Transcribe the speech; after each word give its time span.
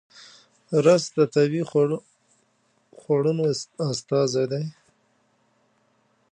رس 0.85 1.03
د 1.17 1.19
طبیعي 1.35 1.63
خوړنو 3.03 3.43
استازی 3.91 4.45
دی 4.51 4.65